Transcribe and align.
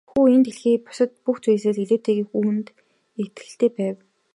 Хүү 0.09 0.23
энэ 0.33 0.43
дэлхийн 0.45 0.83
бусад 0.85 1.11
бүх 1.23 1.37
зүйлсээс 1.43 1.77
илүүтэйгээр 1.83 2.29
үүнд 2.39 2.67
итгэлтэй 3.23 3.69
байв. 3.77 3.95